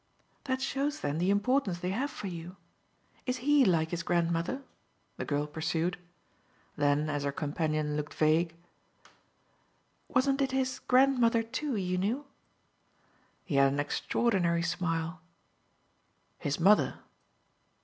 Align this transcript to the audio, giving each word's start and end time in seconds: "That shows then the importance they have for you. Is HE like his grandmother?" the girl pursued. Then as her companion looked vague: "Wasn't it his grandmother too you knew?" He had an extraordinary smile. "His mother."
"That 0.45 0.63
shows 0.63 1.01
then 1.01 1.19
the 1.19 1.29
importance 1.29 1.77
they 1.77 1.91
have 1.91 2.09
for 2.09 2.25
you. 2.25 2.55
Is 3.27 3.37
HE 3.45 3.65
like 3.65 3.91
his 3.91 4.01
grandmother?" 4.01 4.63
the 5.17 5.25
girl 5.25 5.45
pursued. 5.45 5.99
Then 6.75 7.07
as 7.07 7.21
her 7.21 7.31
companion 7.31 7.95
looked 7.95 8.15
vague: 8.15 8.55
"Wasn't 10.07 10.41
it 10.41 10.53
his 10.53 10.79
grandmother 10.79 11.43
too 11.43 11.75
you 11.75 11.99
knew?" 11.99 12.25
He 13.45 13.57
had 13.57 13.71
an 13.73 13.79
extraordinary 13.79 14.63
smile. 14.63 15.21
"His 16.39 16.59
mother." 16.59 16.97